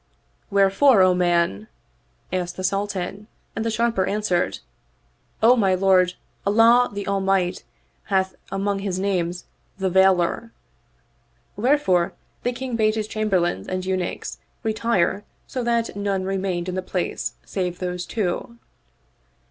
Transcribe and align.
"Wherefore 0.49 1.03
O 1.03 1.13
man? 1.13 1.67
asked 2.33 2.57
the 2.57 2.63
Sultan, 2.63 3.27
and 3.55 3.63
the 3.63 3.69
Sharper 3.69 4.07
answered," 4.07 4.57
O 5.43 5.55
my 5.55 5.75
lord, 5.75 6.15
Allah 6.43 6.89
of 6.91 6.97
Allmight 7.07 7.61
hath 8.05 8.33
among 8.51 8.79
His 8.79 8.97
names' 8.97 9.45
The 9.77 9.91
Veiler 9.91 10.49
'";wherefore 11.55 12.13
the 12.41 12.51
King 12.51 12.75
bade 12.75 12.95
his 12.95 13.07
Chamberlains 13.07 13.67
and 13.67 13.85
Eunuchs 13.85 14.39
retire 14.63 15.23
so 15.45 15.63
that 15.63 15.95
none 15.95 16.23
remained 16.23 16.67
in 16.67 16.73
the 16.73 16.81
place 16.81 17.35
save 17.45 17.77
those 17.77 18.03
two. 18.07 18.57